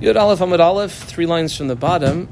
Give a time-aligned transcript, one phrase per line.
[0.00, 2.28] Yud Aleph Amud Aleph, three lines from the bottom.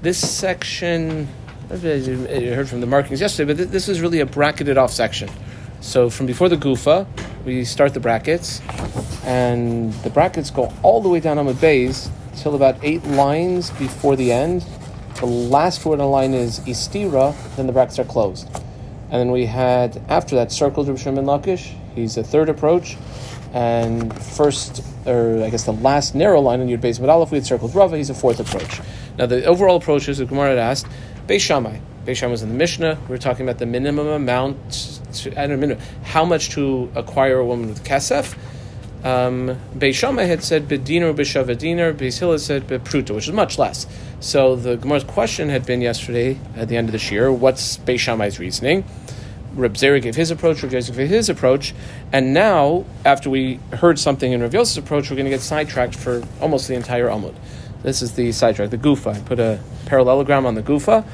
[0.00, 1.28] This section,
[1.70, 5.30] I heard from the markings yesterday, but this is really a bracketed off section.
[5.80, 7.06] So from before the Gufa,
[7.44, 8.60] we start the brackets,
[9.24, 14.16] and the brackets go all the way down Amud Beis till about eight lines before
[14.16, 14.66] the end.
[15.20, 18.48] The last word on the line is Istira, then the brackets are closed.
[19.12, 21.76] And then we had, after that, circled Reb Shimon Lakish.
[21.94, 22.96] He's a third approach.
[23.52, 27.46] And first, or I guess the last narrow line in Yud Beis Aleph, we had
[27.46, 27.96] circled Rava.
[27.96, 28.80] He's a fourth approach.
[29.18, 30.86] Now, the overall approach is, the Gemara had asked,
[31.26, 31.78] Beis Shammai.
[32.06, 32.98] Beis Shammai was in the Mishnah.
[33.02, 37.38] We were talking about the minimum amount, to, I don't know, how much to acquire
[37.38, 38.36] a woman with kesef.
[39.04, 41.92] Um, Beis Shammai had said bediner b'shavadiner.
[41.92, 43.86] Beis Hillel said bepruta, which is much less.
[44.20, 47.98] So the Gemara's question had been yesterday at the end of the year, what's Beis
[47.98, 48.84] Shammai's reasoning?
[49.54, 51.74] Reb Zera gave his approach, Reb Yosef gave his approach,
[52.12, 55.94] and now, after we heard something in Reb Yosef's approach, we're going to get sidetracked
[55.94, 57.34] for almost the entire Amud.
[57.82, 59.14] This is the sidetrack, the Gufa.
[59.16, 61.04] I put a parallelogram on the Gufa,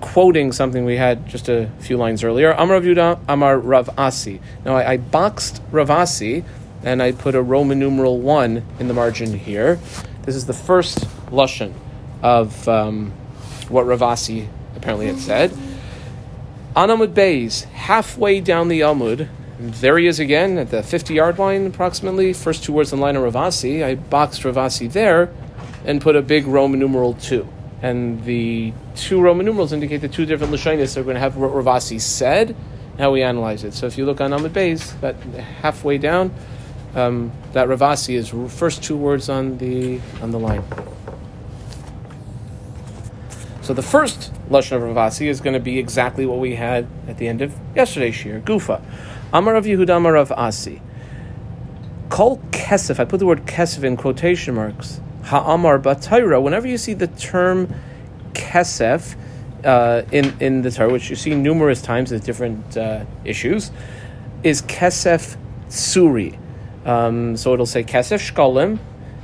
[0.00, 2.50] quoting something we had just a few lines earlier.
[2.52, 4.40] Amar Rav Yudah, Amar Rav Asi.
[4.64, 6.44] Now, I, I boxed Rav Asi,
[6.82, 9.78] and I put a Roman numeral 1 in the margin here.
[10.22, 10.98] This is the first
[11.30, 11.72] Lushan
[12.22, 13.12] of um,
[13.68, 15.52] what Rav Asi apparently had said.
[16.78, 21.66] Anamud Beis, halfway down the Amud, there he is again at the 50 yard line
[21.66, 22.32] approximately.
[22.32, 23.82] First two words in the line of Rav Asi.
[23.82, 25.28] I boxed Rav Asi there
[25.84, 27.48] and put a big Roman numeral 2.
[27.82, 31.36] And the two Roman numerals indicate the two different Lashonis that are going to have
[31.36, 32.54] what Rav Asi said,
[32.96, 33.74] how we analyze it.
[33.74, 35.16] So if you look on Amud Beis, that
[35.62, 36.32] halfway down,
[36.94, 40.62] um, that Rav Asi is first two words on the on the line.
[43.62, 46.86] So the first lashon of Rav Asi is going to be exactly what we had
[47.06, 48.82] at the end of yesterday's shir, Gufa.
[49.32, 50.80] Amar of Yehuda Amar of Asi.
[52.08, 52.98] Kol kesef.
[52.98, 55.00] I put the word kesef in quotation marks.
[55.24, 56.42] Ha'amar batayra.
[56.42, 57.74] Whenever you see the term
[58.32, 59.16] kesef
[59.64, 63.70] uh, in in the Torah, which you see numerous times at different uh, issues,
[64.42, 65.36] is kesef
[65.68, 66.38] suri.
[66.86, 68.78] Um, so it'll say kesef shkalim,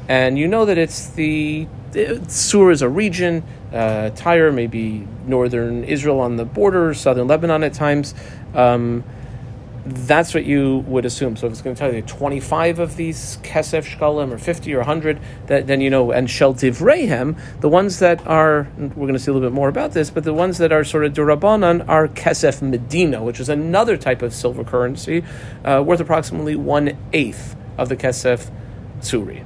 [0.08, 1.66] and you know that it's the
[2.28, 3.44] Sur is a region.
[3.72, 8.14] Uh, Tyre, maybe northern Israel on the border, southern Lebanon at times.
[8.54, 9.04] Um,
[9.86, 11.36] that's what you would assume.
[11.36, 14.78] So if it's going to tell you 25 of these kesef shkalim or 50 or
[14.78, 19.18] 100, that, then you know, and shel divrehem, the ones that are, we're going to
[19.18, 21.86] see a little bit more about this, but the ones that are sort of durabanan
[21.86, 25.22] are kesef medina, which is another type of silver currency
[25.64, 28.50] uh, worth approximately one eighth of the kesef
[29.00, 29.44] tsuri.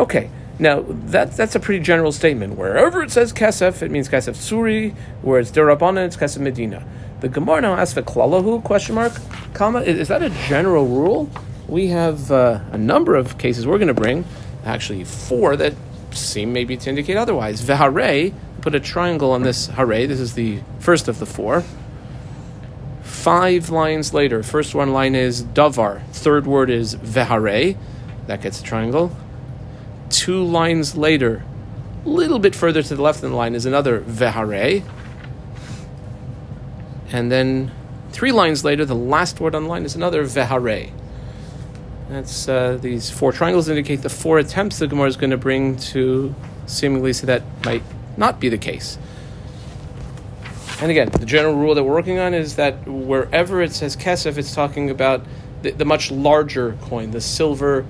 [0.00, 0.30] Okay.
[0.58, 2.56] Now, that, that's a pretty general statement.
[2.56, 4.94] Wherever it says kesef, it means kesef suri.
[5.20, 6.86] Where it's derabana, it's kesef medina.
[7.20, 9.12] The Gemara now asks for klalahu, question mark,
[9.52, 9.82] comma.
[9.82, 11.28] Is, is that a general rule?
[11.68, 14.24] We have uh, a number of cases we're going to bring,
[14.64, 15.74] actually four, that
[16.12, 17.60] seem maybe to indicate otherwise.
[17.60, 18.32] Vehare,
[18.62, 20.06] put a triangle on this hare.
[20.06, 21.62] This is the first of the four.
[23.02, 26.02] Five lines later, first one line is davar.
[26.12, 27.76] Third word is vehare.
[28.28, 29.14] That gets a triangle
[30.10, 31.42] two lines later,
[32.04, 34.84] a little bit further to the left in the line, is another vehare.
[37.12, 37.72] And then
[38.10, 40.92] three lines later, the last word on the line is another vehare.
[42.08, 45.76] That's uh, these four triangles indicate the four attempts the Gemara is going to bring
[45.76, 46.34] to
[46.66, 47.82] seemingly say that might
[48.16, 48.98] not be the case.
[50.80, 54.38] And again, the general rule that we're working on is that wherever it says kesef,
[54.38, 55.24] it's talking about
[55.62, 57.86] the, the much larger coin, the silver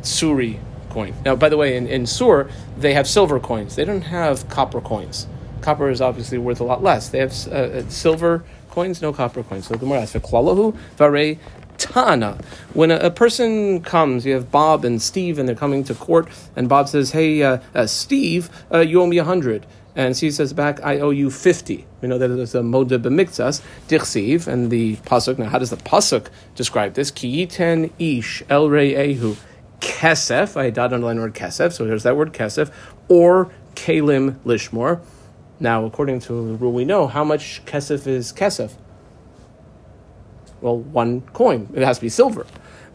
[0.00, 0.58] suri
[0.92, 1.14] coin.
[1.24, 3.76] Now, by the way, in, in Sur, they have silver coins.
[3.76, 5.26] They don't have copper coins.
[5.62, 7.08] Copper is obviously worth a lot less.
[7.08, 9.66] They have uh, uh silver coins, no copper coins.
[9.66, 11.38] So the Gemara asks, "Klalahu vare
[11.78, 12.38] Tana.
[12.74, 16.28] When a, a, person comes, you have Bob and Steve, and they're coming to court,
[16.54, 19.66] and Bob says, Hey, uh, uh, Steve, uh, you owe me a hundred.
[19.94, 21.86] And Steve says back, I owe you 50.
[22.00, 25.38] We know that there's a moda b'miktas, dichsiv, and the pasuk.
[25.38, 27.10] Now, how does the pasuk describe this?
[27.10, 29.36] Ki yiten ish el ehu
[29.82, 30.56] kesef.
[30.56, 32.72] I dot underline the word kesef, so there's that word kesef,
[33.08, 35.02] or kalim lishmor.
[35.60, 38.72] Now, according to the rule we know, how much kesef is kesef?
[40.60, 41.68] Well, one coin.
[41.74, 42.46] It has to be silver.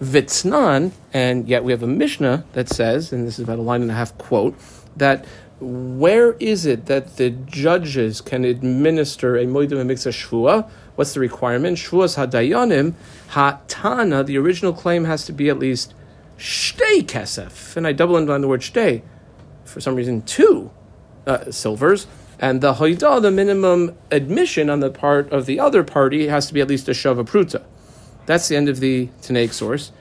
[0.01, 3.81] Vitznan, and yet we have a Mishnah that says, and this is about a line
[3.81, 4.55] and a half quote,
[4.95, 5.25] that
[5.59, 10.69] where is it that the judges can administer a moedim and shvua?
[10.95, 11.77] What's the requirement?
[11.77, 12.93] Shvuas hadayanim,
[13.31, 15.93] hatana, the original claim has to be at least
[16.37, 19.01] shtei kesef, and I double underline the word shtei,
[19.65, 20.71] for some reason two
[21.25, 22.07] uh, silvers,
[22.39, 26.53] and the hoidah, the minimum admission on the part of the other party, has to
[26.53, 27.63] be at least a shava pruta.
[28.25, 29.91] That's the end of the Tanaic source.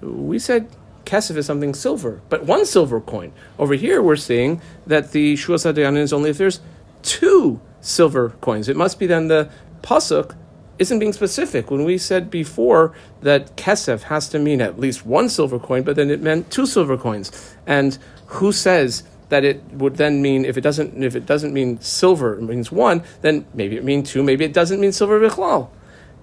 [0.00, 0.68] We said
[1.04, 3.32] kesef is something silver, but one silver coin.
[3.58, 6.60] Over here, we're seeing that the hadayanin is only if there's
[7.02, 8.68] two silver coins.
[8.68, 9.50] It must be then the
[9.82, 10.34] pasuk
[10.78, 11.70] isn't being specific.
[11.70, 12.92] When we said before
[13.22, 16.66] that kesef has to mean at least one silver coin, but then it meant two
[16.66, 17.54] silver coins.
[17.66, 21.80] And who says that it would then mean if it doesn't if it doesn't mean
[21.80, 25.68] silver, it means one, then maybe it means two, maybe it doesn't mean silver bichlal.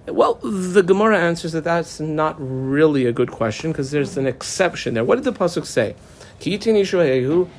[0.06, 4.94] Well, the Gemara answers that that's not really a good question because there's an exception
[4.94, 5.04] there.
[5.04, 5.94] What did the pasuk say?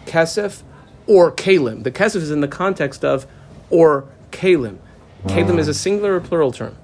[0.05, 0.61] kesef
[1.07, 1.83] or kalim.
[1.83, 3.25] The kesef is in the context of
[3.69, 4.77] or kalim.
[5.27, 6.75] Kalim is a singular or plural term.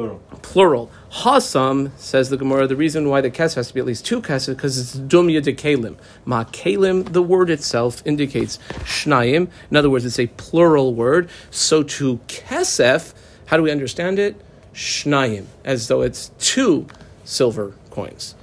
[0.00, 0.20] Plural.
[0.40, 0.90] Plural.
[1.12, 2.66] Hasam says the Gemara.
[2.66, 5.42] The reason why the kesef has to be at least two kesef because it's dumya
[5.42, 5.98] de kalim.
[6.24, 7.12] Ma kalim.
[7.12, 9.50] The word itself indicates shnayim.
[9.70, 11.28] In other words, it's a plural word.
[11.50, 13.12] So to kesef,
[13.46, 14.40] how do we understand it?
[14.72, 16.86] shnayim, as though it's two
[17.24, 18.34] silver coins.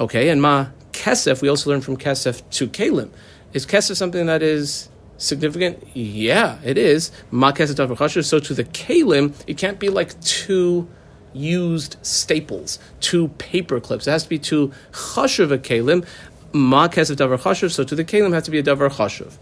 [0.00, 3.10] Okay, and ma kesef, we also learn from kesef to kalim.
[3.52, 4.88] Is kesef something that is
[5.20, 5.86] significant?
[5.94, 7.12] Yeah, it is.
[7.30, 10.88] So to the kalim, it can't be like two
[11.32, 14.06] used staples, two paper clips.
[14.06, 16.04] It has to be two chashuv kalim.
[16.52, 17.70] Ma kesef davar chashuv.
[17.70, 19.36] So to the kalim, has to be a davar chashuv.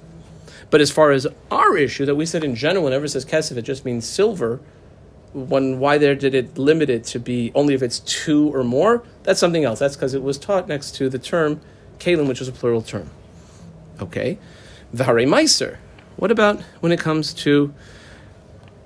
[0.71, 3.57] But as far as our issue, that we said in general, whenever it says kesef,
[3.57, 4.61] it just means silver
[5.33, 9.03] when why there did it limit it to be only if it's two or more?
[9.23, 9.79] That's something else.
[9.79, 11.61] That's because it was taught next to the term
[11.99, 13.11] kalim, which is a plural term.
[14.01, 14.39] Okay,
[14.95, 15.79] v'harei meiser.
[16.17, 17.73] What about when it comes to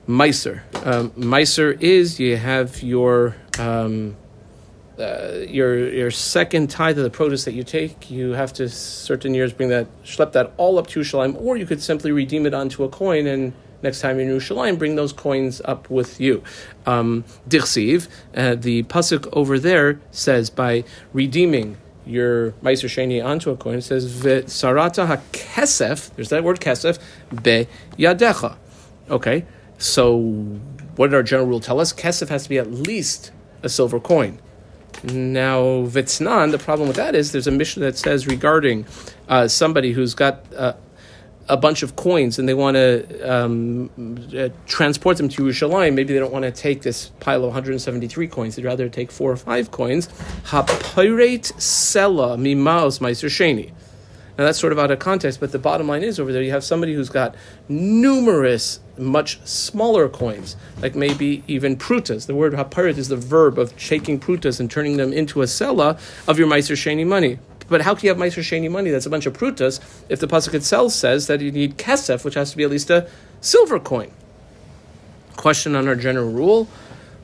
[0.09, 0.63] meiser?
[0.87, 4.17] Um, meiser is you have your um,
[4.99, 8.11] uh, your your second tithe of the produce that you take.
[8.11, 11.67] You have to certain years bring that schlep that all up to Yerushalayim, or you
[11.67, 13.53] could simply redeem it onto a coin and
[13.83, 16.43] next time you're in Yerushalayim, bring those coins up with you.
[16.87, 17.51] Um, uh,
[18.55, 21.77] the pasuk over there says by redeeming
[22.07, 26.99] your Meiser Sheni onto a coin, it says Sarata ha-kesef, there's that word kesef,
[27.43, 28.57] be yadecha.
[29.11, 29.45] Okay,
[29.79, 30.17] so
[30.97, 31.93] what did our general rule tell us?
[31.93, 33.33] Kesef has to be at least
[33.63, 34.41] a silver coin.
[35.05, 38.87] Now, Vitznan, the problem with that is there's a mission that says regarding
[39.29, 40.75] uh, somebody who's got uh,
[41.49, 43.91] a bunch of coins and they want to um,
[44.37, 48.29] uh, transport them to Yerushalayim, maybe they don't want to take this pile of 173
[48.29, 48.57] coins.
[48.57, 50.09] They'd rather take four or five coins.
[50.45, 53.73] Hapirate sella mimaos meiser sheni.
[54.39, 56.53] Now that's sort of out of context, but the bottom line is over there you
[56.53, 57.35] have somebody who's got
[57.69, 62.27] numerous, much smaller coins, like maybe even prutas.
[62.27, 65.99] The word hapirit is the verb of shaking prutas and turning them into a sella
[66.27, 67.39] of your meiser sheni money.
[67.69, 70.27] But how can you have Meiser Sheni money that's a bunch of prutas if the
[70.27, 73.09] pasuk itself says that you need kesef, which has to be at least a
[73.41, 74.11] silver coin?
[75.37, 76.69] Question on our general rule.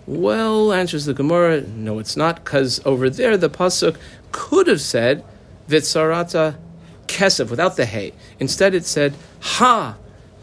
[0.07, 3.97] Well, answers the Gemara, no, it's not, because over there the pasuk
[4.33, 5.25] could have said
[5.69, 6.57] vitzarata
[7.07, 8.13] kesef without the hay.
[8.39, 9.97] Instead, it said ha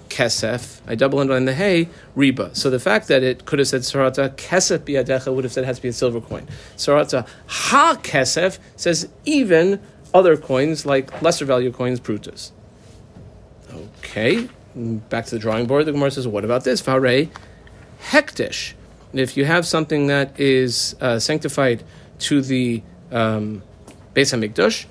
[0.10, 2.56] kesef, I double underline the hay, riba.
[2.56, 5.68] So the fact that it could have said sarata kesef biadecha would have said it
[5.68, 6.48] has to be a silver coin.
[6.78, 9.82] Sarata ha kesef says even
[10.14, 12.52] other coins like lesser value coins, prutas.
[13.74, 15.86] Okay, back to the drawing board.
[15.86, 16.82] The Gemara says, what about this?
[16.82, 17.30] Vare
[18.02, 18.74] hekdesh.
[19.14, 21.84] If you have something that is uh, sanctified
[22.20, 23.64] to the um,
[24.14, 24.86] Beis Hamikdash,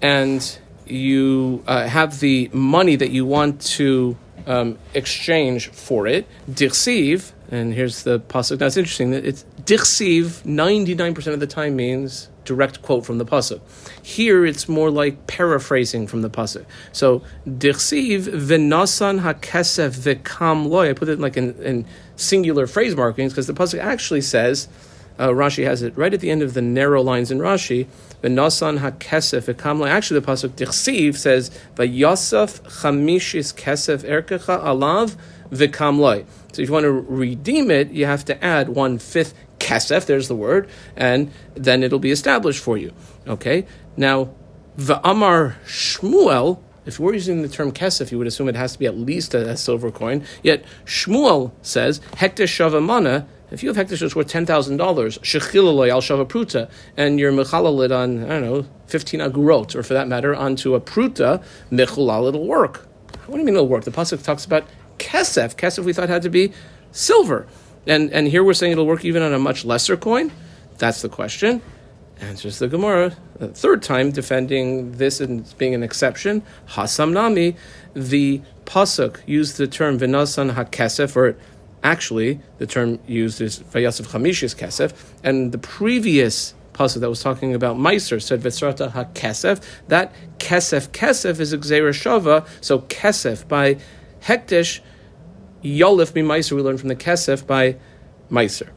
[0.00, 0.58] and
[0.90, 4.16] you uh, have the money that you want to
[4.46, 8.60] um, exchange for it, dirsiv, and here's the pasuk.
[8.60, 10.44] Now it's interesting that it's dirsiv.
[10.44, 13.60] Ninety nine percent of the time means direct quote from the pasuk.
[14.02, 16.64] Here it's more like paraphrasing from the pasuk.
[16.92, 20.90] So dirsiv v'nasan hakesef v'kam loy.
[20.90, 24.68] I put it like in, in singular phrase markings because the pasuk actually says.
[25.18, 27.86] Uh, Rashi has it right at the end of the narrow lines in Rashi.
[28.22, 29.88] V'nasan hakesef v'kamla.
[29.88, 35.16] Actually, the pasuk Dichsiv says v'yasaf chamishis kesef erkecha alav
[35.50, 36.24] v'kamloi.
[36.52, 40.06] So if you want to redeem it, you have to add one fifth kesef.
[40.06, 42.92] There's the word, and then it'll be established for you.
[43.26, 43.66] Okay.
[43.96, 44.30] Now,
[44.78, 46.60] v'amar Shmuel.
[46.86, 49.34] If we're using the term kesef, you would assume it has to be at least
[49.34, 50.24] a, a silver coin.
[50.42, 55.90] Yet Shmuel says hekdesh shavamana if you have hekdesh that's worth ten thousand dollars, shechilaloi
[55.90, 60.08] al shava pruta, and you're mechalalid on I don't know fifteen agurot, or for that
[60.08, 62.86] matter, onto a pruta mechalal, it'll work.
[63.26, 63.84] What do you mean it'll work?
[63.84, 64.64] The pasuk talks about
[64.98, 65.56] kesef.
[65.56, 66.52] Kesef we thought had to be
[66.92, 67.46] silver,
[67.86, 70.32] and and here we're saying it'll work even on a much lesser coin.
[70.78, 71.62] That's the question.
[72.20, 76.42] Answers the Gemara, the third time defending this as being an exception.
[76.70, 77.54] Hasam nami,
[77.94, 81.36] the pasuk used the term vinasan hakesef, or
[81.82, 84.92] Actually, the term used is Vayasif Chamishis Kesef,
[85.22, 89.62] and the previous pasuk that was talking about Meiser said Vesrata ha-kesef.
[89.88, 92.46] That kesef kesef is Gezera Shava.
[92.60, 93.78] So kesef by
[94.22, 94.80] hekdesh
[95.62, 96.52] yolif mi Meiser.
[96.52, 97.76] We learn from the kesef by
[98.30, 98.70] Meiser.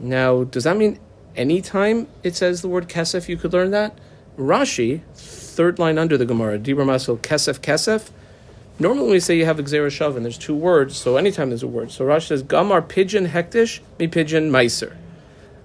[0.00, 0.98] Now, does that mean
[1.36, 3.98] anytime it says the word kesef you could learn that?
[4.38, 8.10] Rashi, third line under the Gemara, Dibra Masil kesef kesef.
[8.78, 11.66] Normally, we say you have Gezera Shav and there's two words, so anytime there's a
[11.66, 11.90] word.
[11.90, 14.94] So Rashi says, Gamar pigeon hekdesh, mi pigeon meiser.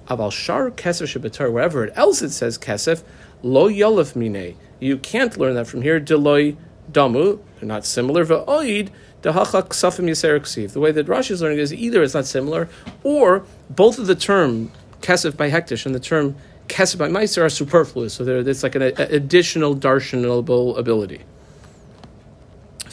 [0.08, 3.04] Aval shar kesef shebetar, wherever else it says kesef,
[3.44, 4.56] lo yolef mine.
[4.80, 6.00] You can't learn that from here.
[6.00, 6.56] Deloy
[6.90, 8.24] damu, they're not similar.
[8.24, 8.92] Va'oid,
[9.24, 12.70] dehachak ksafim yaser The way that Rashi is learning is either it's not similar,
[13.04, 16.38] or both of the term kesef by hekdesh and the term
[16.70, 18.14] kesef by meiser are superfluous.
[18.14, 21.24] So it's like an additional darshanable ability.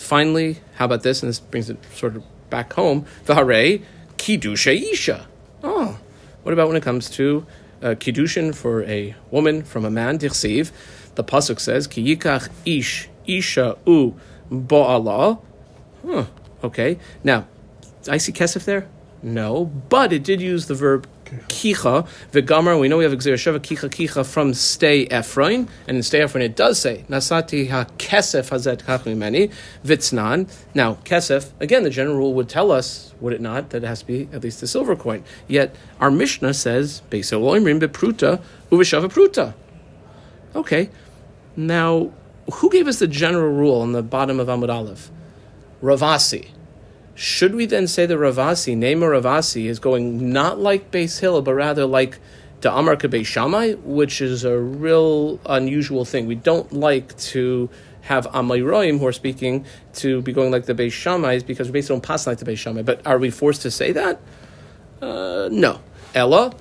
[0.09, 1.23] Finally, how about this?
[1.23, 3.05] And this brings it sort of back home.
[3.27, 3.83] V'harei
[4.17, 5.27] kidusha isha.
[5.63, 5.99] Oh,
[6.45, 7.45] what about when it comes to
[7.83, 10.19] uh, kiddushin for a woman from a man?
[10.19, 10.71] Dichsiv.
[11.17, 14.15] The pasuk says ki yikach ish isha u
[14.51, 15.43] ba'ala.
[16.07, 16.25] Huh.
[16.65, 16.99] Okay.
[17.23, 17.47] Now,
[18.09, 18.89] I see kesef there.
[19.23, 21.07] No, but it did use the verb
[21.49, 22.79] kicha vegamar.
[22.79, 26.57] We know we have sheva kicha kicha from stay Efron, and in stay Efron it
[26.57, 29.53] does say nasati ha kesef hazet kachmimeni
[29.85, 30.51] vitznan.
[30.75, 34.01] Now kesef again, the general rule would tell us, would it not, that it has
[34.01, 35.25] to be at least a silver coin.
[35.47, 39.55] Yet our Mishnah says beisa loimrim bepruta uveshava pruta.
[40.55, 40.91] Okay,
[41.57, 42.13] now
[42.55, 45.11] who gave us the general rule on the bottom of Amud Aleph?
[45.81, 46.53] Rav Asi.
[47.19, 50.93] Should we then say the Rav Asi, name of Rav Asi, is going not like
[50.93, 52.21] Beis Hill, but rather like
[52.61, 56.27] the Amar Beis Shammai, which is a real unusual thing.
[56.27, 57.71] We don't like to
[58.03, 61.97] have Amayroim who are speaking to be going like the Beis Shammais because we basically
[61.97, 62.83] don't pass like the Beis Shammai.
[62.83, 64.21] But are we forced to say that?
[65.03, 65.81] Uh, no.
[66.15, 66.55] Ella,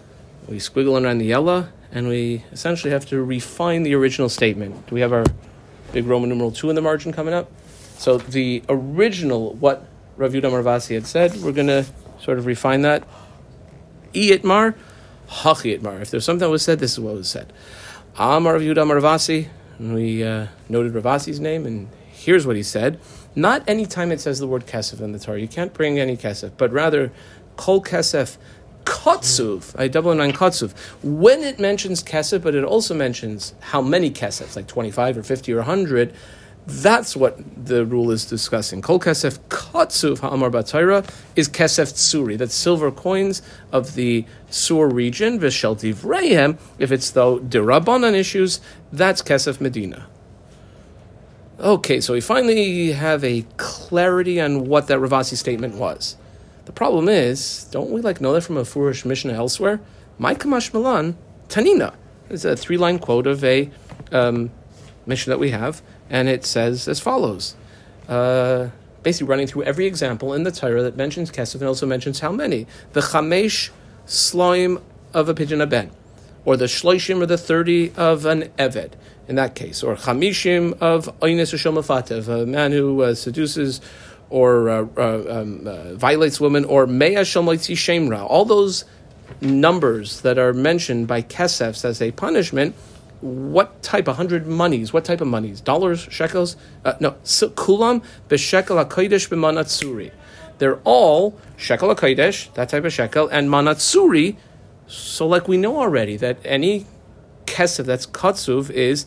[0.47, 4.87] we squiggle around the Ella, and we essentially have to refine the original statement.
[4.87, 5.25] Do we have our
[5.91, 7.47] big Roman numeral 2 in the margin coming up?
[7.99, 9.87] So the original, what
[10.17, 11.35] Rav Yudah Marvasi had said.
[11.37, 11.85] We're going to
[12.19, 13.07] sort of refine that.
[14.13, 14.75] Iyitmar,
[15.29, 16.01] hachi itmar.
[16.01, 17.53] If there's something that was said, this is what was said.
[18.17, 19.47] Amar Rav Yudah Marvasi,
[19.77, 22.99] and we uh, noted Rav Asi's name, and here's what he said.
[23.35, 25.39] Not any time it says the word kesef in the Torah.
[25.39, 27.11] You can't bring any kesef, but rather
[27.55, 28.37] kol kesef
[28.87, 30.73] kotsuv, I double nine kotsuv.
[31.03, 35.53] When it mentions kesef, but it also mentions how many kesefs, like 25 or 50
[35.53, 36.13] or 100,
[36.67, 38.81] that's what the rule is discussing.
[38.81, 42.37] Kol kesef katsuv ha'amar batayra is kesef tsuri.
[42.37, 45.39] That's silver coins of the Sur region.
[45.39, 48.59] V'shel divrayim, if it's though dirabanan issues,
[48.91, 50.07] that's kesef Medina.
[51.57, 56.17] Okay, so we finally have a clarity on what that Rav Asi statement was.
[56.65, 59.79] The problem is, don't we like know that from a Furish Mishnah elsewhere?
[60.19, 61.93] My Kamash Milan, Tanina.
[62.29, 63.71] It's a three line quote of a
[64.11, 64.51] um,
[65.05, 67.55] Mishnah that we have and it says as follows.
[68.07, 68.69] Uh,
[69.03, 72.31] basically, running through every example in the Torah that mentions kesef and also mentions how
[72.31, 72.67] many.
[72.93, 73.69] The chamesh
[74.05, 74.79] slime
[75.13, 75.91] of a pigeon aben,
[76.45, 78.93] or the shloishim or the thirty of an eved.
[79.27, 83.81] In that case, or chamishim of oines of a man who uh, seduces
[84.29, 88.25] or uh, uh um, uh, violates women, or mea shomotzi shemra.
[88.29, 88.85] All those
[89.41, 92.75] numbers that are mentioned by kesefs as a punishment
[93.21, 95.61] what type, a hundred monies, what type of monies?
[95.61, 96.55] Dollars, shekels?
[96.85, 100.11] Uh, no, kulam b'shekel hakodesh b'manatsuri.
[100.59, 104.37] They're all shekel hakodesh, that type of shekel, and manatsuri.
[104.87, 106.85] So, like we know already that any
[107.45, 109.05] kesef that's katsuv is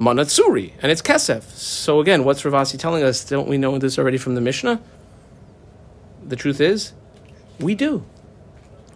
[0.00, 1.42] manatsuri, and it's kesef.
[1.42, 3.24] So again, what's Rav Asi telling us?
[3.24, 4.80] Don't we know this already from the Mishnah?
[6.26, 6.92] The truth is,
[7.58, 8.04] we do.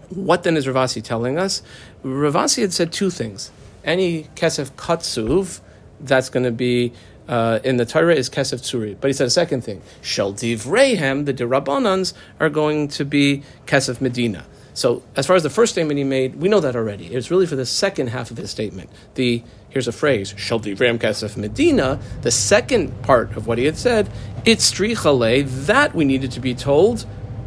[0.09, 1.63] What then is Rav Asi telling us?
[2.03, 3.51] Rav Asi had said two things
[3.85, 5.61] any kesef katsuv,
[6.01, 6.93] that's going to be
[7.29, 8.97] uh, in the Torah is kesef tsuri.
[9.01, 14.01] But he said a second thing: shel divreihem, the dirabanans are going to be kesef
[14.01, 14.45] medina.
[14.75, 17.07] So as far as the first statement he made, we know that already.
[17.07, 18.91] It's really for the second half of his statement.
[19.15, 22.01] The here's a phrase: shel divreihem kesef medina.
[22.23, 24.11] The second part of what he had said,
[24.45, 25.67] it's strichale.
[25.67, 27.07] That we needed to be told,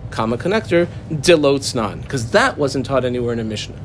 [0.09, 3.79] comma connector, dilotznan, because that wasn't taught anywhere in a Mishnah.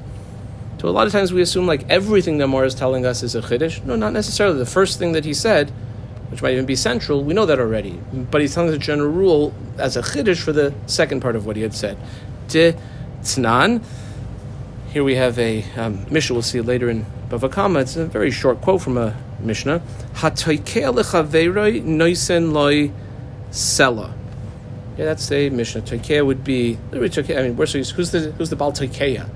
[0.83, 3.37] So a lot of times we assume like everything the Gemara is telling us is
[3.37, 3.85] a chiddush.
[3.85, 4.59] No, not necessarily.
[4.59, 5.71] The first thing that he said,
[6.29, 8.01] which might even be central, we know that already.
[8.13, 11.47] But he's telling us a general rule as a chiddush for the second part of
[11.47, 11.97] what he had said.
[12.49, 12.75] De
[13.21, 13.81] tznan.
[14.89, 16.35] Here we have a um, Mishnah.
[16.35, 17.79] We'll see later in Bava Kama.
[17.79, 19.81] It's a very short quote from a Mishnah.
[22.53, 22.91] Loy
[23.53, 24.13] sela.
[24.99, 25.83] Yeah, that's a Mishnah.
[25.83, 26.77] Toikea would be.
[26.93, 29.31] I mean, where's, who's the who's the Bal Toikea?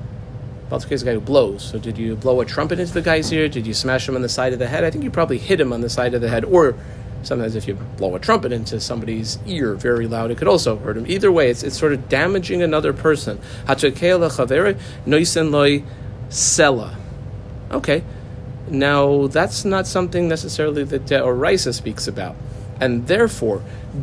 [0.71, 1.63] Baltuke is a guy who blows.
[1.63, 3.49] So did you blow a trumpet into the guy's ear?
[3.49, 4.83] Did you smash him on the side of the head?
[4.83, 6.45] I think you probably hit him on the side of the head.
[6.45, 6.75] Or
[7.23, 10.97] sometimes if you blow a trumpet into somebody's ear very loud, it could also hurt
[10.97, 11.07] him.
[11.07, 13.39] Either way, it's, it's sort of damaging another person.
[17.71, 18.03] Okay.
[18.69, 22.35] Now, that's not something necessarily that Oraisa speaks about.
[22.81, 23.63] And therefore,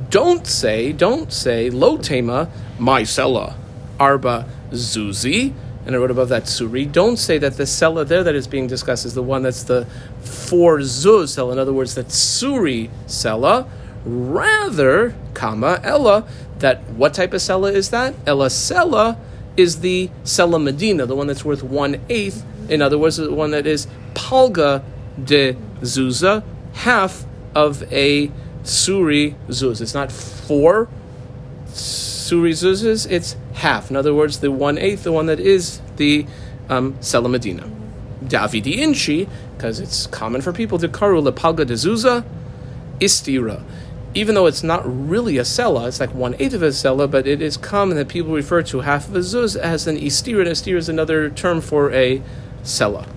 [0.10, 3.58] don't say, don't say, lo tema, my sella,
[4.00, 5.54] arba zuzi,
[5.86, 6.90] and I wrote above that suri.
[6.90, 9.86] Don't say that the sella there that is being discussed is the one that's the
[10.22, 11.54] four zuz sella.
[11.54, 13.68] In other words, that suri sella.
[14.06, 16.28] Rather, kama ella,
[16.60, 18.14] that what type of sella is that?
[18.28, 19.18] Ella sella
[19.56, 22.46] is the sella medina, the one that's worth one eighth.
[22.70, 24.84] In other words, the one that is palga
[25.24, 27.26] de zuza, half
[27.56, 28.28] of a
[28.64, 29.82] suri zuz.
[29.82, 30.90] It's not four
[32.36, 33.90] zuzes, it's half.
[33.90, 36.26] In other words, the one eighth, the one that is the
[36.70, 37.70] um, Sela Medina.
[38.24, 42.26] Davidi Inchi, because it's common for people to karu lepalga de zuza,
[43.00, 43.64] istira.
[44.14, 47.26] Even though it's not really a sela, it's like one eighth of a sela, but
[47.26, 50.50] it is common that people refer to half of a zuz as an istira, and
[50.50, 52.22] istira is another term for a
[52.64, 53.08] sela.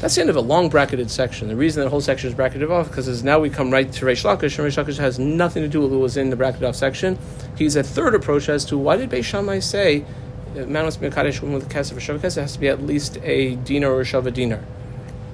[0.00, 1.48] That's the end of a long bracketed section.
[1.48, 4.04] The reason that whole section is bracketed off because is now we come right to
[4.04, 6.64] Reish Lakish, and Reish Lakish has nothing to do with what was in the bracketed
[6.68, 7.18] off section.
[7.56, 10.04] He's a third approach as to why did Beis Shammai say
[10.56, 12.82] uh, man must be a kaddish woman with kesef or kesef has to be at
[12.82, 14.60] least a dinar or a shava dinar.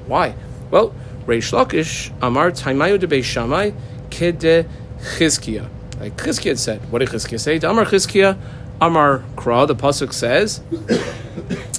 [0.06, 0.34] Why?
[0.70, 0.94] Well,
[1.26, 3.72] Reish Lakish Amar Taimayu de Beis Shammai
[4.08, 4.66] kede
[4.98, 5.68] Chizkiya.
[6.00, 7.56] Like Chizkiya said, what did Chizkiya say?
[7.58, 8.38] Amar Chizkiya
[8.80, 9.66] Amar Kra.
[9.66, 10.60] The pasuk says,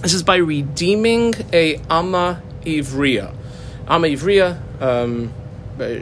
[0.01, 3.33] this is by redeeming a ama Ivria.
[3.87, 5.33] Ama Ivria, um,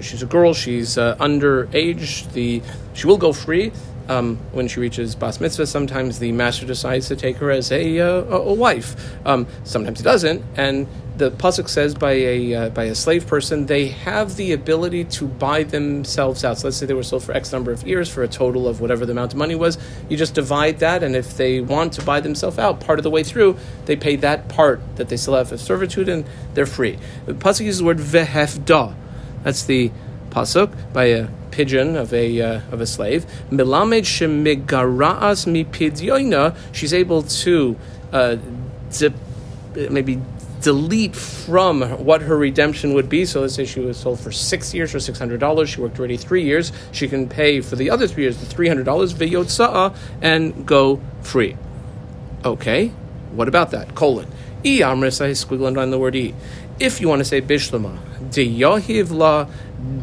[0.01, 2.31] she's a girl, she's uh, underage.
[2.33, 2.61] The,
[2.93, 3.71] she will go free.
[4.09, 7.99] Um, when she reaches bas mitzvah, sometimes the master decides to take her as a,
[7.99, 8.95] uh, a wife.
[9.25, 13.67] Um, sometimes he doesn't, and the pasuk says by a uh, by a slave person,
[13.67, 16.57] they have the ability to buy themselves out.
[16.57, 18.81] So let's say they were sold for X number of years for a total of
[18.81, 19.77] whatever the amount of money was.
[20.09, 23.11] You just divide that, and if they want to buy themselves out part of the
[23.11, 26.97] way through, they pay that part that they still have of servitude, and they're free.
[27.25, 28.95] The pasuk uses the word vehefda.
[29.43, 29.91] That's the
[30.33, 33.25] pasuk by a pigeon of a uh, of a slave.
[33.51, 37.77] Milamed shemigaraas mi She's able to
[38.11, 38.37] uh,
[39.89, 40.19] maybe
[40.61, 43.25] delete from what her redemption would be.
[43.25, 45.69] So let's say she was sold for six years for six hundred dollars.
[45.69, 46.71] She worked already three years.
[46.91, 51.01] She can pay for the other three years the three hundred dollars v'yotza'a and go
[51.21, 51.57] free.
[52.43, 52.87] Okay,
[53.31, 53.93] what about that?
[53.95, 54.27] Colon.
[54.65, 56.33] I squiggle and the word e.
[56.79, 57.97] If you want to say bishlama,
[58.31, 59.47] de yahiv la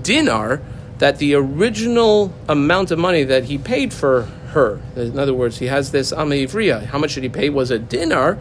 [0.02, 0.60] dinar,
[0.98, 5.66] that the original amount of money that he paid for her, in other words, he
[5.66, 6.86] has this amivriya.
[6.86, 7.48] How much did he pay?
[7.48, 8.38] Was a dinar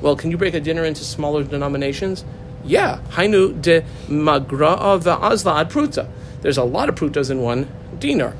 [0.00, 2.24] well, can you break a dinner into smaller denominations?
[2.64, 3.00] Yeah.
[3.10, 6.08] Hainu de magra'a va'azla ad pruta.
[6.40, 8.34] There's a lot of prutas in one dinar.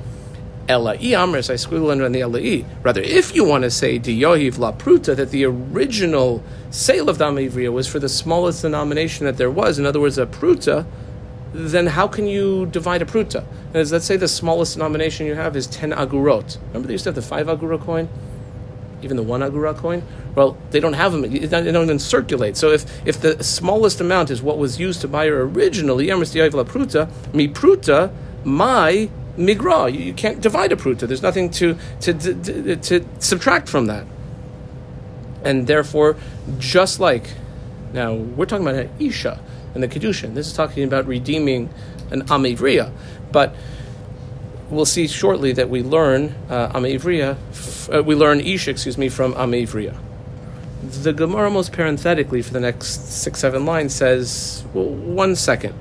[0.68, 4.58] Ela i squiggle under on the ela Rather, if you want to say di yohiv
[4.58, 7.34] la pruta, that the original sale of Dam
[7.72, 10.86] was for the smallest denomination that there was, in other words, a pruta,
[11.52, 13.44] then how can you divide a pruta?
[13.74, 16.58] Let's say the smallest denomination you have is 10 agurot.
[16.68, 18.08] Remember they used to have the 5 agura coin?
[19.02, 20.02] Even the 1 agura coin?
[20.34, 21.22] Well, they don't have them.
[21.22, 22.56] They don't even circulate.
[22.56, 27.10] So if, if the smallest amount is what was used to buy her originally, pruta,
[27.34, 28.12] mi pruta,
[28.44, 29.92] my migra.
[29.92, 31.08] You, you can't divide a pruta.
[31.08, 34.06] There's nothing to, to, to, to, subtract from that.
[35.42, 36.16] And therefore,
[36.58, 37.30] just like,
[37.92, 39.40] now we're talking about an isha
[39.74, 40.34] and the kedushin.
[40.34, 41.70] This is talking about redeeming
[42.10, 42.92] an amivriya.
[43.32, 43.54] But
[44.68, 47.36] we'll see shortly that we learn uh, amivriya,
[47.92, 49.98] uh, we learn isha, excuse me, from amivriya
[50.82, 55.74] the Gemara most parenthetically for the next six, seven lines says, well, one second.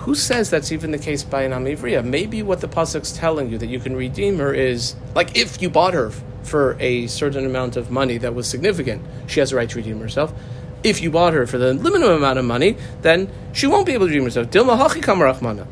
[0.00, 2.04] Who says that's even the case by an Amivriya?
[2.04, 5.68] Maybe what the Pasuk's telling you that you can redeem her is, like if you
[5.68, 6.10] bought her
[6.42, 10.00] for a certain amount of money that was significant, she has a right to redeem
[10.00, 10.32] herself.
[10.86, 14.06] If you bought her for the limited amount of money, then she won't be able
[14.06, 14.50] to redeem herself.
[14.50, 15.66] Dilma hachi kamarachmana.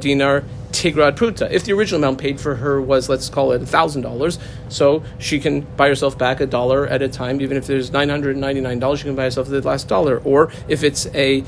[0.00, 1.50] dinar Tigrad Pruta.
[1.50, 4.38] If the original amount paid for her was, let's call it $1,000,
[4.70, 8.96] so she can buy herself back a dollar at a time, even if there's $999,
[8.96, 10.16] she can buy herself the last dollar.
[10.20, 11.44] Or if it's a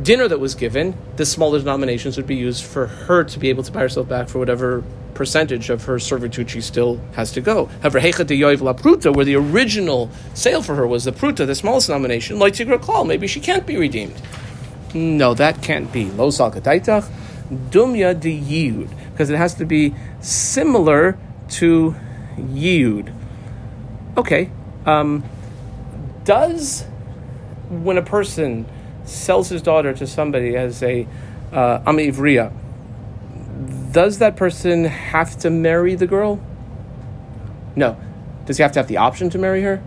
[0.00, 3.64] dinner that was given, the smaller denominations would be used for her to be able
[3.64, 4.84] to buy herself back for whatever
[5.20, 7.66] percentage of her servitude she still has to go.
[7.82, 11.46] However, Hecha de Yoiv La Pruta, where the original sale for her was the Pruta,
[11.46, 14.18] the smallest nomination, Tigra Klal, maybe she can't be redeemed.
[14.94, 16.10] No, that can't be.
[16.12, 17.06] Lo Salkataitach
[17.68, 21.18] dumya de yud, because it has to be similar
[21.50, 21.94] to
[22.38, 23.14] yud.
[24.16, 24.50] Okay,
[24.86, 25.22] um,
[26.24, 26.86] Does
[27.68, 28.64] when a person
[29.04, 31.06] sells his daughter to somebody as a
[31.52, 32.54] uh, Amivriya,
[33.90, 36.40] does that person have to marry the girl?
[37.76, 38.00] No.
[38.46, 39.82] Does he have to have the option to marry her?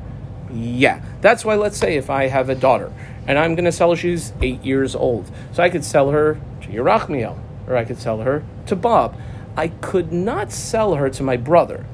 [0.52, 1.04] Yeah.
[1.22, 2.94] That's why, let's say, if I have a daughter
[3.28, 5.30] and I'm going to sell her, she's eight years old.
[5.54, 7.38] So I could sell her to Yerachmiel,
[7.68, 9.16] or I could sell her to Bob.
[9.56, 11.86] I could not sell her to my brother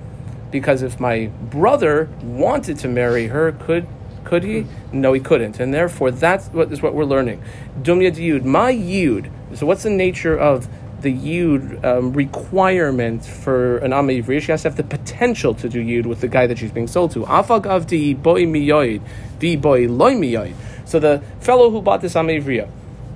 [0.52, 3.88] because if my brother wanted to marry her, could
[4.24, 4.68] could he?
[4.92, 7.42] No, he couldn't, and therefore that's what is what we're learning.
[7.82, 9.32] Dumya yud, my yud.
[9.56, 10.68] So what's the nature of
[11.02, 14.42] the yud um, requirement for an Ivri?
[14.42, 16.88] She has to have the potential to do yud with the guy that she's being
[16.88, 17.26] sold to.
[17.26, 19.02] Afag boy miyoid,
[19.40, 20.56] vi boy loy miyoid.
[20.86, 22.70] So the fellow who bought this Ivriya,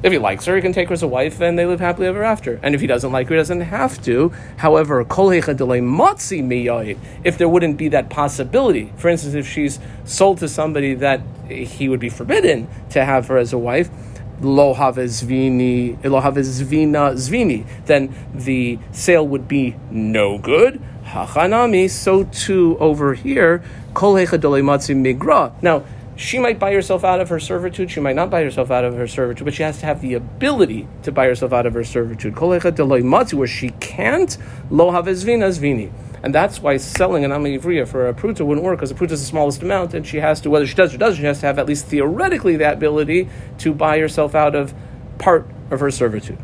[0.04, 2.08] if he likes her, he can take her as a wife, and they live happily
[2.08, 2.60] ever after.
[2.62, 4.34] And if he doesn't like her, he doesn't have to.
[4.58, 5.08] However, if
[7.38, 12.02] there wouldn't be that possibility, for instance, if she's sold to somebody that he would
[12.02, 13.89] be forbidden to have her as a wife,
[14.41, 20.82] lo zvini, lo zvina zvini, then the sale would be no good.
[21.06, 25.52] Hachanami, so too over here, kol migra.
[25.62, 25.84] Now,
[26.15, 27.89] she might buy herself out of her servitude.
[27.89, 30.13] She might not buy herself out of her servitude, but she has to have the
[30.13, 32.38] ability to buy herself out of her servitude.
[32.39, 34.38] Where she can't,
[34.69, 35.91] lo havezvina zvini.
[36.24, 39.20] And that's why selling an amivriya for a pruta wouldn't work, because a pruta is
[39.20, 41.46] the smallest amount, and she has to, whether she does or doesn't, she has to
[41.46, 44.74] have at least theoretically the ability to buy herself out of
[45.20, 46.40] part of her servitude.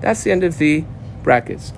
[0.00, 0.84] That's the end of the
[1.22, 1.72] brackets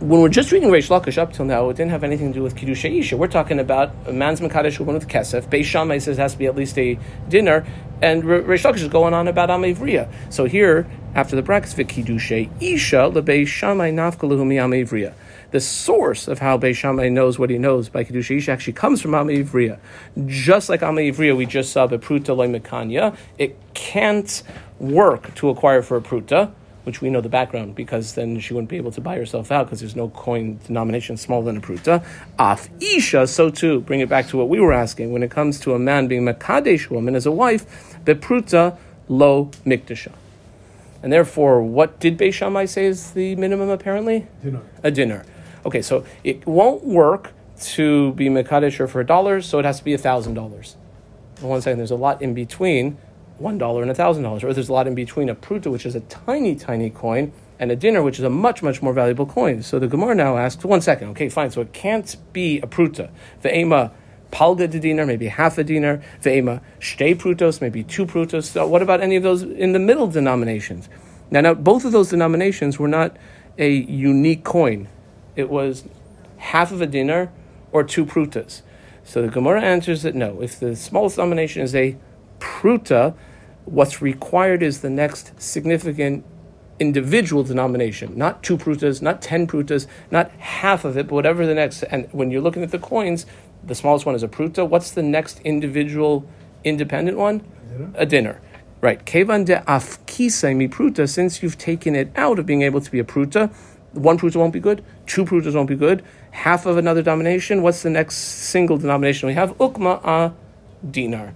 [0.00, 2.42] when we're just reading Reish Lakish up till now, it didn't have anything to do
[2.42, 3.16] with Kiddush Isha.
[3.16, 5.48] We're talking about a man's Makadosh woman with Kesef.
[5.48, 6.98] Beis Shammai says it has to be at least a
[7.28, 7.66] dinner.
[8.00, 10.08] And Reish Lakish is going on about Amivriya.
[10.30, 15.14] So here, after the brackets, Kiddush Isha, Beis Shammai Nafkaluhumi Amivriya.
[15.50, 19.00] The source of how Beis Shammai knows what he knows by Kiddush Isha actually comes
[19.00, 19.78] from Amivriya.
[20.26, 23.16] Just like Amivriya, we just saw Bepruta Loimekanya.
[23.38, 24.42] It can't
[24.78, 26.52] work to acquire for a Pruta
[26.88, 29.66] which we know the background because then she wouldn't be able to buy herself out
[29.66, 32.02] because there's no coin denomination smaller than a pruta.
[32.38, 33.82] Af isha, so too.
[33.82, 36.24] Bring it back to what we were asking when it comes to a man being
[36.24, 40.12] makadesh woman as a wife, bepruta lo mikdasha.
[41.02, 44.26] And therefore, what did Beis Shammai say is the minimum apparently?
[44.42, 44.62] Dinner.
[44.82, 45.26] A dinner.
[45.68, 49.76] Okay, so it won't work to be Mekadesh or for a dollar, so it has
[49.76, 50.76] to be a thousand dollars.
[51.42, 52.96] One second, there's a lot in between
[53.36, 55.84] one dollar and a thousand dollars, or there's a lot in between a pruta, which
[55.84, 59.26] is a tiny, tiny coin, and a dinner, which is a much, much more valuable
[59.26, 59.62] coin.
[59.62, 61.50] So the Gemara now asks, one second, okay, fine.
[61.50, 63.10] So it can't be a pruta.
[63.42, 63.92] The ema
[64.32, 66.00] palga de dinar, maybe half a dinar.
[66.22, 68.44] The ema shtei prutos, maybe two prutos.
[68.44, 70.88] So what about any of those in the middle denominations?
[71.30, 73.18] Now, now both of those denominations were not
[73.58, 74.88] a unique coin.
[75.38, 75.84] It was
[76.36, 77.32] half of a dinar
[77.72, 78.62] or two prutas.
[79.04, 80.42] So the Gemara answers that no.
[80.42, 81.96] If the smallest denomination is a
[82.40, 83.14] pruta,
[83.70, 86.24] What's required is the next significant
[86.80, 91.54] individual denomination, not two prutas, not ten prutas, not half of it, but whatever the
[91.54, 91.82] next.
[91.82, 93.26] And when you're looking at the coins,
[93.62, 94.66] the smallest one is a pruta.
[94.66, 96.26] What's the next individual
[96.64, 97.42] independent one?
[97.68, 97.90] Dinner.
[97.94, 98.40] A dinner.
[98.80, 99.04] Right.
[99.04, 103.00] Kevan de afkisa mi pruta, since you've taken it out of being able to be
[103.00, 103.52] a pruta,
[103.92, 107.82] one pruta won't be good, two prutas won't be good, half of another denomination, what's
[107.82, 109.56] the next single denomination we have?
[109.58, 110.34] Ukma a
[110.90, 111.34] dinar.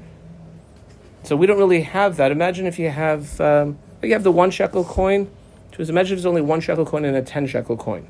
[1.25, 2.33] So we don't really have that.
[2.33, 5.31] Imagine if you have um, you have the one shekel coin.
[5.71, 8.07] Just imagine if there's only one shekel coin and a ten shekel coin,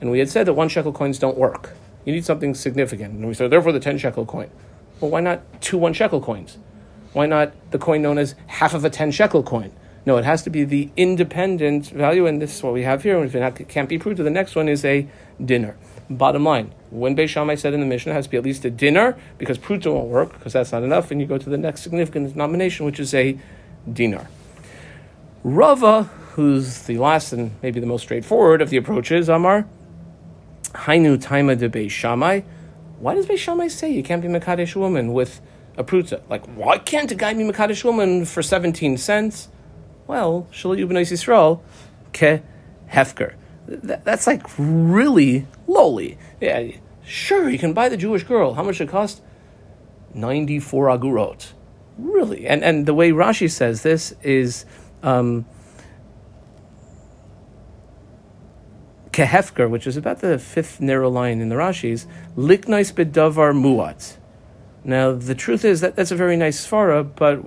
[0.00, 1.74] and we had said that one shekel coins don't work.
[2.04, 4.50] You need something significant, and we said therefore the ten shekel coin.
[5.00, 6.58] Well, why not two one shekel coins?
[7.12, 9.72] Why not the coin known as half of a ten shekel coin?
[10.06, 13.18] No, it has to be the independent value, and this is what we have here.
[13.18, 15.06] And If it can't be proved, the next one is a
[15.44, 15.76] dinner.
[16.08, 18.64] Bottom line, when Beis Shammai said in the Mishnah, it has to be at least
[18.64, 21.58] a dinner because pruta won't work because that's not enough, and you go to the
[21.58, 23.38] next significant denomination, which is a
[23.92, 24.28] dinar.
[25.44, 29.66] Rava, who's the last and maybe the most straightforward of the approaches, Amar,
[30.72, 32.40] Hainu Taima de Beis Shammai.
[32.98, 35.40] Why does Beis Shammai say you can't be Makadesh woman with
[35.76, 36.22] a pruta?
[36.28, 39.48] Like, why can't a guy be Makadesh woman for 17 cents?
[40.10, 41.60] Well, Shalom Yubin Yisrael,
[42.12, 42.42] ke
[42.90, 43.34] hefker
[43.68, 46.18] that, that's like really lowly.
[46.40, 46.72] Yeah,
[47.04, 48.54] sure, you can buy the Jewish girl.
[48.54, 49.22] How much it cost?
[50.14, 51.52] 94 agurot.
[51.96, 52.48] Really?
[52.48, 54.64] And, and the way Rashi says this is
[55.04, 55.46] um,
[59.12, 64.16] kehefker, which is about the fifth narrow line in the Rashis, liknais bedavar muat.
[64.82, 67.38] Now, the truth is that that's a very nice svara, but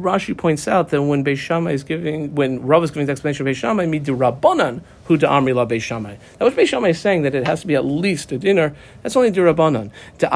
[0.00, 3.46] Rashi points out that when Beis Shammai is giving, when Rav is giving the explanation
[3.46, 6.16] of Beis Shammai, midu Rabbanan, who to Amri la Shammai.
[6.38, 8.74] Now, what Beis Shammai is saying that it has to be at least a dinner,
[9.02, 9.90] that's only the Rabbanan.
[10.18, 10.26] To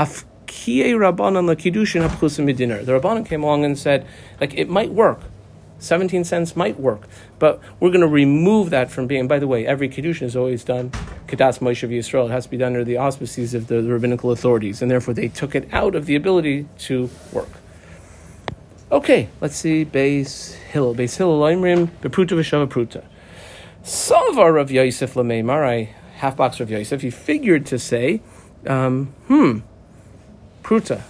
[0.46, 2.82] Kiye Rabbanan Lakidushin Hapchusim Medinar.
[2.82, 4.06] The Rabbanan came along and said,
[4.40, 5.20] like, it might work.
[5.80, 7.06] 17 cents might work,
[7.38, 9.28] but we're going to remove that from being.
[9.28, 10.90] By the way, every Kiddushin is always done,
[11.26, 12.26] Kedas Moshe Yisrael.
[12.26, 15.12] It has to be done under the auspices of the, the rabbinical authorities, and therefore
[15.12, 17.50] they took it out of the ability to work.
[18.94, 19.84] Okay, let's see.
[19.84, 20.94] Beis Hill.
[20.94, 23.04] Beis Hill, Loimrim Bepruta V'Shava Pruta.
[23.82, 25.88] Savar of Yosef Lameimar.
[26.18, 27.02] Half box of Yosef.
[27.02, 28.22] He figured to say,
[28.68, 29.58] um, hmm,
[30.62, 31.02] Pruta.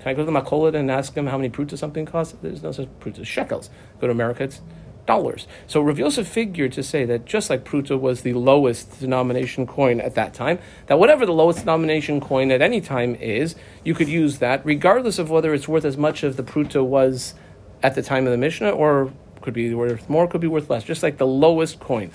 [0.00, 2.36] Can I go to the Makolit and ask him how many pruta something costs?
[2.42, 3.24] There's no such pruta.
[3.24, 3.70] Shekels.
[3.98, 4.60] Go to America, it's
[5.08, 5.48] dollars.
[5.66, 10.00] So Rav Yosef figured to say that just like pruta was the lowest denomination coin
[10.00, 14.08] at that time, that whatever the lowest denomination coin at any time is, you could
[14.08, 17.34] use that regardless of whether it's worth as much as the pruta was
[17.82, 20.84] at the time of the Mishnah, or could be worth more, could be worth less.
[20.84, 22.10] Just like the lowest coin.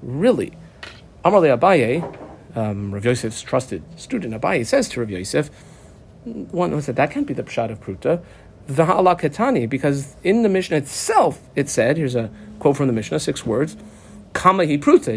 [0.00, 0.52] Really,
[1.24, 2.02] Amarle Abaye,
[2.56, 5.50] um, Rav Yosef's trusted student Abaye, says to Rav Yosef
[6.26, 8.22] one said that can't be the pshat of pruta.
[8.66, 13.20] The ketani, because in the Mishnah itself it said, here's a quote from the Mishnah,
[13.20, 13.76] six words,
[14.32, 15.14] kama hi pruta.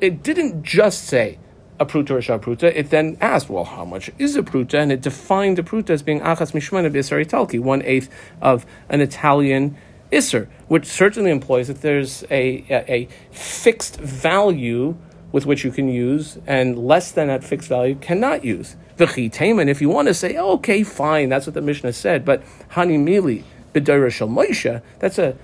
[0.00, 1.38] It didn't just say
[1.80, 2.64] a pruta or a pruta.
[2.64, 4.74] It then asked, well, how much is a pruta?
[4.74, 9.00] And it defined a pruta as being achas mishmana b'isari talki, one eighth of an
[9.00, 9.76] Italian
[10.12, 14.96] iser, which certainly implies that there's a, a, a fixed value
[15.32, 18.76] with which you can use, and less than that fixed value cannot use.
[18.96, 22.98] V'chitamen, if you want to say, okay, fine, that's what the Mishnah said, but hani
[22.98, 25.36] mili b'dayra shel Moshe, that's a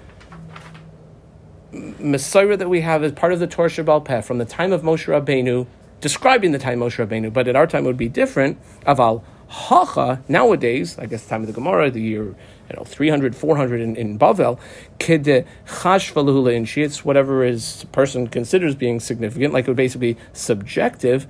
[1.72, 4.82] Messiah that we have as part of the Torah Shabbal Peh from the time of
[4.82, 5.66] Moshe Rabbeinu,
[6.00, 8.58] describing the time of Moshe Rabbeinu, but at our time it would be different.
[8.84, 13.34] Aval hacha nowadays, I guess the time of the Gemara, the year you know 300,
[13.34, 14.58] 400 in, in Bavel,
[14.98, 15.24] kid
[15.66, 21.26] chash in sheets, whatever is person considers being significant, like it would basically be subjective.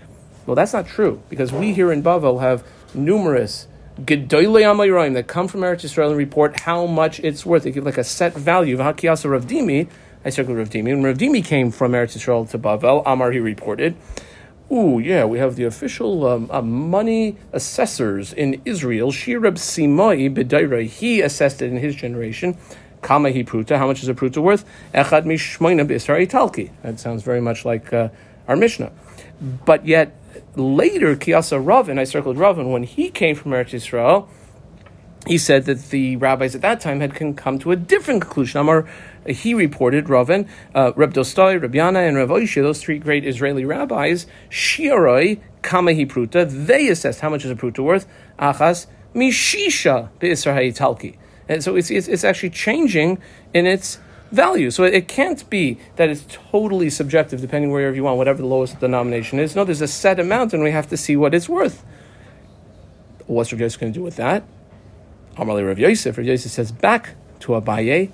[0.49, 3.69] Well, that's not true because we here in Bavel have numerous
[4.01, 7.65] Gedoyle Amayraim that come from Eretz Yisrael and report how much it's worth.
[7.65, 8.79] They give like a set value.
[8.79, 9.91] V'hakiyasa Rav Dimi,
[10.25, 10.85] I circled Rav Dimi.
[10.85, 13.95] When Rav Dimi came from Eretz Yisrael to Bavel, Amar he reported,
[14.73, 19.13] Ooh, yeah, we have the official um, uh, money assessors in Israel.
[19.13, 22.57] Shirab Simai Bedaira, he assessed it in his generation.
[23.03, 24.65] Kama hi pruta, how much is a pruta worth?
[24.95, 26.71] Echad mishmoina b'israel.
[26.81, 28.09] That sounds very much like uh,
[28.47, 28.93] our Mishnah.
[29.41, 30.15] But yet,
[30.59, 34.29] later, Kiyasa Ravin, I circled Ravin, when he came from Eretz Yisrael,
[35.27, 38.61] he said that the rabbis at that time had come to a different conclusion.
[38.61, 38.88] Amar,
[39.27, 43.64] he reported, Ravin, uh, Reb Dostoi, Reb Yannai, and Reb Oisha, those three great Israeli
[43.64, 48.07] rabbis, Shiaroi, Kamahi Pruta, they assessed how much is a Pruta worth,
[48.38, 51.16] Achas, Mishisha, Be'israel Talki.
[51.49, 53.18] And so it's, it's, it's actually changing
[53.53, 53.99] in its
[54.31, 54.71] value.
[54.71, 58.81] So it can't be that it's totally subjective, depending wherever you want, whatever the lowest
[58.81, 59.57] denomination is.
[59.57, 61.85] No, there's a set amount, and we have to see what it's worth.
[63.27, 64.45] What's Rav Yosef going to do with that?
[65.37, 66.17] Amarli Rav Yosef.
[66.17, 68.11] Rav Yosef says back to Abaye,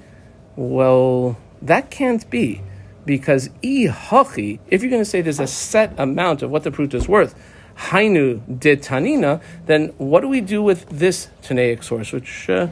[0.56, 2.62] well, that can't be.
[3.06, 6.94] Because i if you're going to say there's a set amount of what the fruit
[6.94, 7.34] is worth,
[7.76, 12.68] hainu de tanina, then what do we do with this Tanaic source, which uh,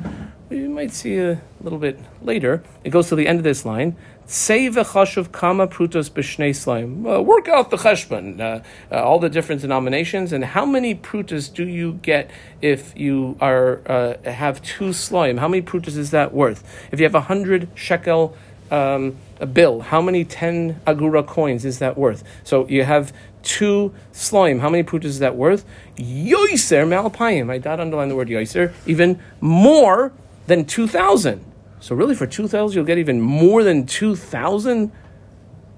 [0.49, 2.63] we might see a little bit later.
[2.85, 3.97] It goes to the end of this line.
[4.25, 7.07] Kama prutos slime.
[7.07, 11.53] Uh, work out the cheshbon, uh, uh, all the different denominations, and how many prutas
[11.53, 15.39] do you get if you are uh, have two slime?
[15.39, 16.63] How many prutas is that worth?
[16.93, 18.37] If you have a hundred shekel
[18.71, 22.25] um, a bill, how many ten agura coins is that worth?
[22.45, 23.13] So you have
[23.43, 24.61] two slime.
[24.61, 25.65] How many prutas is that worth?
[25.97, 27.51] Yoiser malpayim.
[27.51, 28.73] I did underline the word yoiser.
[28.87, 30.13] Even more
[30.47, 31.45] than 2,000.
[31.81, 34.93] So really for 2,000, you'll get even more than 2,000?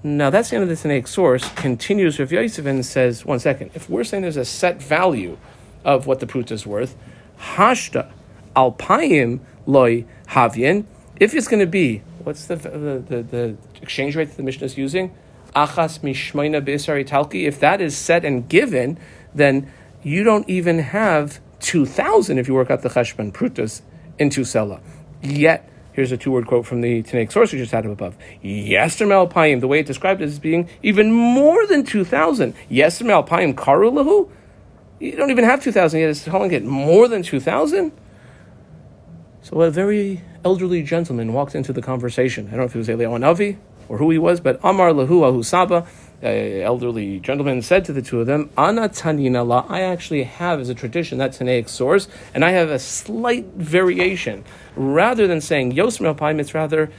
[0.03, 1.49] Now that's the end of the Tanaic source.
[1.53, 5.37] Continues with Yosef and says, one second, if we're saying there's a set value
[5.83, 6.95] of what the prut is worth,
[7.39, 8.11] hashta
[8.55, 10.85] alpayim loy havien,
[11.19, 14.65] if it's going to be, what's the, the, the, the exchange rate that the Mishnah
[14.65, 15.11] is using?
[15.55, 15.99] Achas
[17.05, 17.47] talki.
[17.47, 18.99] If that is set and given,
[19.33, 19.71] then
[20.03, 23.81] you don't even have 2,000 if you work out the cheshbon prutas
[24.19, 24.81] into Sela.
[25.21, 28.17] Yet, here's a two word quote from the Tanaic source we just had up above.
[28.41, 32.53] Yester Alpayim, the way it described it as being even more than 2,000.
[32.69, 34.29] Yester Alpayim Karulahu?
[34.99, 36.09] You don't even have 2,000 yet.
[36.09, 37.91] It's calling it more than 2,000?
[39.41, 42.47] So a very elderly gentleman walked into the conversation.
[42.47, 43.57] I don't know if it was Eliyahu Navi
[43.89, 45.85] or who he was, but Amar Lahu Ahu Saba
[46.23, 50.59] a elderly gentleman said to the two of them, Ana tanina la, I actually have
[50.59, 54.43] as a tradition that Tanaic source, and I have a slight variation.
[54.75, 56.89] Rather than saying Yosmer Alpayim, it's rather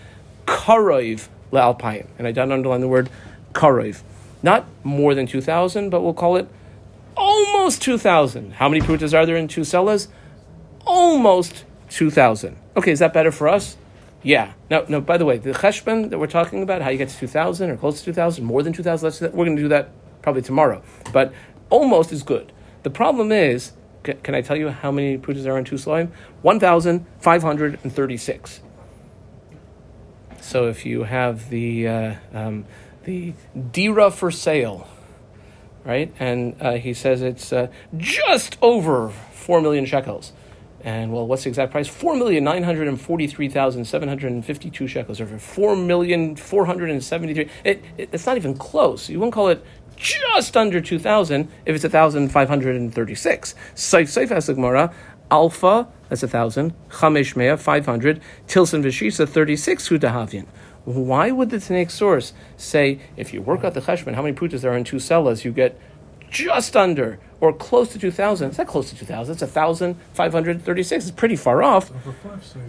[0.45, 2.07] Karoiv la Alpayim.
[2.19, 3.09] And I don't underline the word
[3.53, 4.03] Karoiv.
[4.43, 6.47] Not more than 2,000, but we'll call it
[7.17, 8.53] almost almost 2,000.
[8.53, 10.07] How many prutas are there in two sellers?
[10.85, 12.57] Almost 2,000.
[12.77, 13.77] Okay, is that better for us?
[14.23, 14.53] Yeah.
[14.71, 17.19] No, no, by the way, the cheshbon that we're talking about, how you get to
[17.19, 19.91] 2,000 or close to 2,000, more than two thousand—less we're going to do that
[20.23, 20.83] probably tomorrow.
[21.13, 21.33] But
[21.71, 22.53] almost is good.
[22.83, 26.13] The problem is, can I tell you how many prutas there are in two slime?
[26.43, 28.61] 1,536.
[30.41, 32.67] So if you have the uh, um,
[33.03, 33.35] the
[33.73, 34.87] dira for sale,
[35.85, 40.33] right, and uh, he says it's uh, just over four million shekels,
[40.87, 41.89] and well, what's the exact price?
[41.89, 46.37] Four million nine hundred and forty-three thousand seven hundred and fifty-two shekels, or four million
[46.37, 47.51] four hundred and seventy-three.
[47.65, 49.11] It, it, it's not even close.
[49.11, 49.63] You won't call it
[49.97, 53.57] just under two thousand if it's thousand five hundred and thirty-six.
[53.75, 54.95] Saif Saif Gemara,
[55.31, 56.73] Alpha that's a thousand.
[56.89, 58.21] Chamesh Mea, 500.
[58.47, 60.47] Tilson Vishisa, 36 Hudahavyan.
[60.85, 64.61] Why would the Tanakh source say, if you work out the cheshbon, how many prutas
[64.61, 65.81] there are in two selas, you get
[66.31, 68.49] just under or close to 2,000?
[68.49, 71.05] It's not close to 2,000, it's 1,536.
[71.05, 71.91] It's pretty far off,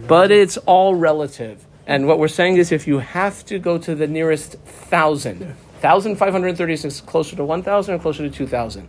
[0.06, 1.64] but it's all relative.
[1.86, 5.40] And what we're saying is if you have to go to the nearest thousand,
[5.80, 8.88] 1,536 closer to 1,000 or closer to 2,000?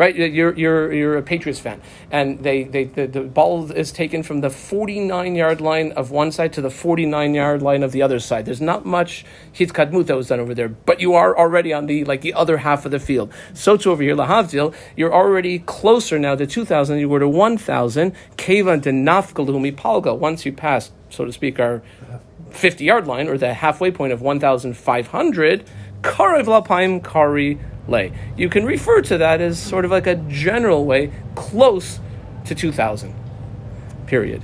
[0.00, 0.16] Right?
[0.16, 4.40] You're, you're, you're a Patriots fan, and they, they, the, the ball is taken from
[4.40, 8.18] the 49 yard line of one side to the 49 yard line of the other
[8.18, 8.46] side.
[8.46, 12.04] There's not much hitkadmut that was done over there, but you are already on the
[12.04, 13.30] like the other half of the field.
[13.52, 16.98] So too over here, lahavdil, you're already closer now to 2,000.
[16.98, 18.14] You were to 1,000.
[18.38, 20.16] Kevan to nafkalumi palga.
[20.16, 21.82] Once you pass, so to speak, our
[22.52, 25.64] 50 yard line or the halfway point of 1,500.
[26.00, 27.58] Karev lapaim kari
[27.90, 28.12] lay.
[28.36, 31.98] You can refer to that as sort of like a general way, close
[32.46, 33.14] to 2000.
[34.06, 34.42] Period.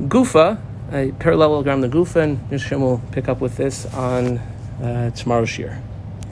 [0.00, 4.38] Gufa, a parallelogram the Gufa, and Nishim will pick up with this on
[4.82, 5.80] uh, tomorrow's year.